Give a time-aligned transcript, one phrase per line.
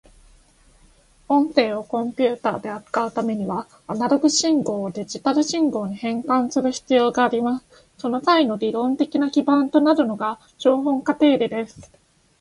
[1.29, 7.65] 音声をコンピュータで扱うためには、アナログ信号をデジタル信号に変換する必要があります。
[7.99, 11.91] その際の理論的な基盤となるのが標本化定理です。